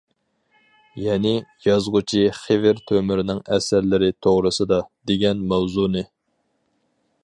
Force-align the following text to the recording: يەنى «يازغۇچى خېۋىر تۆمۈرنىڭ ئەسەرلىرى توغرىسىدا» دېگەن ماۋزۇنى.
يەنى 1.01 1.33
«يازغۇچى 1.65 2.23
خېۋىر 2.39 2.81
تۆمۈرنىڭ 2.93 3.45
ئەسەرلىرى 3.57 4.11
توغرىسىدا» 4.27 4.83
دېگەن 5.13 5.49
ماۋزۇنى. 5.53 6.09